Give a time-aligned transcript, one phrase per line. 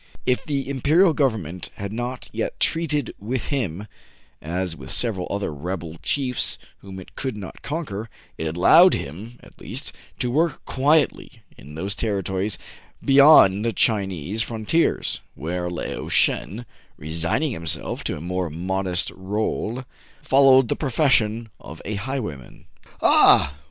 [0.25, 3.85] If the imperial government had not yet treated with him,
[4.41, 9.61] as with several other rebel chiefs whom it could not conquer, it allowed him, at
[9.61, 12.57] least, to work quiet ly in those territories
[13.05, 16.65] beyond the Chinese fron tiers, where Lao Shen,
[16.97, 19.85] resigning himself to a more modest roky
[20.23, 22.65] followed the profession of highway man.
[23.03, 23.53] Ah